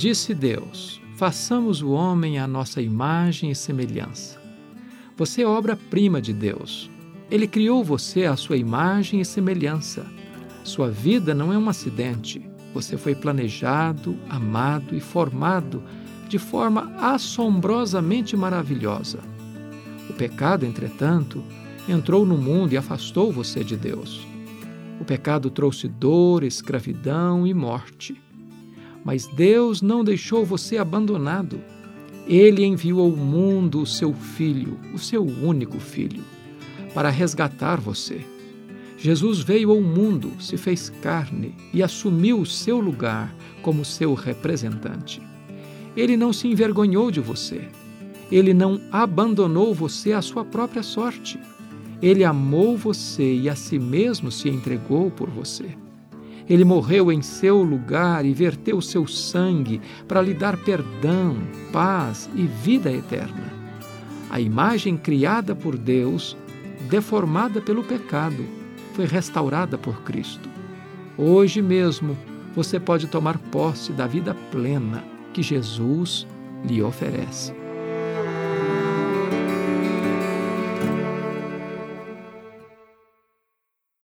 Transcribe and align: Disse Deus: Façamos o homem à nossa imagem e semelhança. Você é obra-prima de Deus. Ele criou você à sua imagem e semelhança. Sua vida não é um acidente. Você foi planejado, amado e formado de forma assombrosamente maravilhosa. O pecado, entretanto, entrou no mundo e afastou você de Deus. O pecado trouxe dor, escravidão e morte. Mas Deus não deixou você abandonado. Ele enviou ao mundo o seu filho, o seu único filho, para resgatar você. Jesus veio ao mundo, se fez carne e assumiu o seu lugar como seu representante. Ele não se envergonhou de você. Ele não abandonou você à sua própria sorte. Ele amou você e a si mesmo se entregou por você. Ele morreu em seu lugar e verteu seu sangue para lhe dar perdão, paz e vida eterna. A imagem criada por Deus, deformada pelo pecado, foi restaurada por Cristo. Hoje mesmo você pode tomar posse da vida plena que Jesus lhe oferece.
Disse 0.00 0.32
Deus: 0.32 0.98
Façamos 1.14 1.82
o 1.82 1.90
homem 1.90 2.38
à 2.38 2.46
nossa 2.46 2.80
imagem 2.80 3.50
e 3.50 3.54
semelhança. 3.54 4.40
Você 5.14 5.42
é 5.42 5.46
obra-prima 5.46 6.22
de 6.22 6.32
Deus. 6.32 6.90
Ele 7.30 7.46
criou 7.46 7.84
você 7.84 8.24
à 8.24 8.34
sua 8.34 8.56
imagem 8.56 9.20
e 9.20 9.26
semelhança. 9.26 10.06
Sua 10.64 10.90
vida 10.90 11.34
não 11.34 11.52
é 11.52 11.58
um 11.58 11.68
acidente. 11.68 12.40
Você 12.72 12.96
foi 12.96 13.14
planejado, 13.14 14.16
amado 14.26 14.96
e 14.96 15.00
formado 15.00 15.82
de 16.30 16.38
forma 16.38 16.90
assombrosamente 16.96 18.34
maravilhosa. 18.34 19.18
O 20.08 20.14
pecado, 20.14 20.64
entretanto, 20.64 21.44
entrou 21.86 22.24
no 22.24 22.38
mundo 22.38 22.72
e 22.72 22.78
afastou 22.78 23.30
você 23.30 23.62
de 23.62 23.76
Deus. 23.76 24.26
O 24.98 25.04
pecado 25.04 25.50
trouxe 25.50 25.88
dor, 25.88 26.42
escravidão 26.42 27.46
e 27.46 27.52
morte. 27.52 28.18
Mas 29.04 29.26
Deus 29.26 29.80
não 29.80 30.04
deixou 30.04 30.44
você 30.44 30.76
abandonado. 30.76 31.60
Ele 32.26 32.64
enviou 32.64 33.00
ao 33.00 33.10
mundo 33.10 33.80
o 33.80 33.86
seu 33.86 34.12
filho, 34.12 34.78
o 34.94 34.98
seu 34.98 35.24
único 35.24 35.78
filho, 35.78 36.22
para 36.94 37.10
resgatar 37.10 37.80
você. 37.80 38.20
Jesus 38.98 39.40
veio 39.40 39.70
ao 39.70 39.80
mundo, 39.80 40.32
se 40.38 40.58
fez 40.58 40.90
carne 41.02 41.54
e 41.72 41.82
assumiu 41.82 42.38
o 42.38 42.46
seu 42.46 42.78
lugar 42.78 43.34
como 43.62 43.84
seu 43.84 44.12
representante. 44.12 45.22
Ele 45.96 46.16
não 46.16 46.32
se 46.32 46.46
envergonhou 46.46 47.10
de 47.10 47.18
você. 47.18 47.66
Ele 48.30 48.54
não 48.54 48.80
abandonou 48.92 49.74
você 49.74 50.12
à 50.12 50.22
sua 50.22 50.44
própria 50.44 50.82
sorte. 50.82 51.40
Ele 52.02 52.24
amou 52.24 52.76
você 52.76 53.34
e 53.34 53.48
a 53.48 53.56
si 53.56 53.78
mesmo 53.78 54.30
se 54.30 54.48
entregou 54.48 55.10
por 55.10 55.28
você. 55.28 55.74
Ele 56.50 56.64
morreu 56.64 57.12
em 57.12 57.22
seu 57.22 57.62
lugar 57.62 58.24
e 58.24 58.34
verteu 58.34 58.80
seu 58.80 59.06
sangue 59.06 59.80
para 60.08 60.20
lhe 60.20 60.34
dar 60.34 60.56
perdão, 60.56 61.36
paz 61.72 62.28
e 62.34 62.42
vida 62.42 62.90
eterna. 62.90 63.52
A 64.28 64.40
imagem 64.40 64.96
criada 64.96 65.54
por 65.54 65.78
Deus, 65.78 66.36
deformada 66.88 67.60
pelo 67.60 67.84
pecado, 67.84 68.44
foi 68.94 69.04
restaurada 69.04 69.78
por 69.78 70.02
Cristo. 70.02 70.48
Hoje 71.16 71.62
mesmo 71.62 72.18
você 72.52 72.80
pode 72.80 73.06
tomar 73.06 73.38
posse 73.38 73.92
da 73.92 74.08
vida 74.08 74.34
plena 74.50 75.04
que 75.32 75.44
Jesus 75.44 76.26
lhe 76.64 76.82
oferece. 76.82 77.59